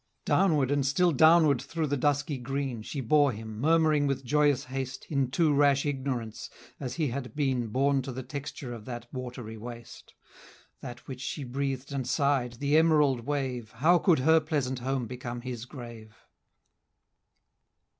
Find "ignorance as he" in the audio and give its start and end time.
5.85-7.09